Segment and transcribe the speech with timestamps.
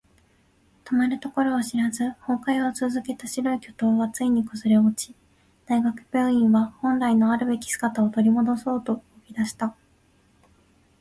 [0.83, 5.13] 止まるところを知らず崩壊を続けた白い巨塔はついに崩れ落ち、
[5.67, 9.75] 大学病院は本来のあるべき姿を取り戻そうと動き出した。